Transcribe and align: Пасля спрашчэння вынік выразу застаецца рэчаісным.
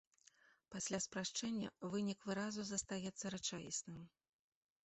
Пасля 0.75 0.99
спрашчэння 1.05 1.69
вынік 1.97 2.19
выразу 2.31 2.61
застаецца 2.71 3.25
рэчаісным. 3.37 4.01